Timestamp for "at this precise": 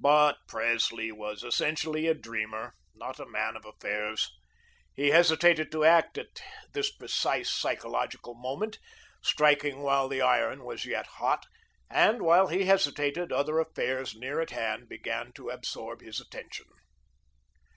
6.18-7.48